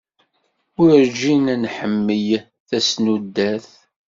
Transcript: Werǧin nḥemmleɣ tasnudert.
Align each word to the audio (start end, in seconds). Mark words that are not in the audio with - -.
Werǧin 0.79 1.45
nḥemmleɣ 1.63 2.43
tasnudert. 2.67 3.71